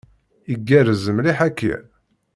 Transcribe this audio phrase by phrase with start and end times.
[0.53, 1.77] Igerrez mliḥ akya.